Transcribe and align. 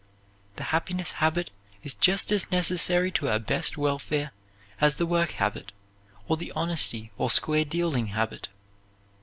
The 0.55 0.63
happiness 0.73 1.11
habit 1.21 1.51
is 1.83 1.93
just 1.93 2.31
as 2.31 2.49
necessary 2.49 3.11
to 3.11 3.27
our 3.29 3.37
best 3.37 3.77
welfare 3.77 4.31
as 4.79 4.95
the 4.95 5.05
work 5.05 5.33
habit, 5.33 5.71
or 6.27 6.37
the 6.37 6.51
honesty 6.53 7.11
or 7.19 7.29
square 7.29 7.65
dealing 7.65 8.07
habit. 8.07 8.49